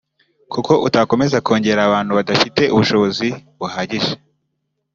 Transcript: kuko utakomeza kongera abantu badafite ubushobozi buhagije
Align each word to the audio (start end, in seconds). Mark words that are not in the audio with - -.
kuko 0.53 0.71
utakomeza 0.87 1.37
kongera 1.45 1.81
abantu 1.89 2.11
badafite 2.17 2.61
ubushobozi 2.73 3.27
buhagije 3.57 4.13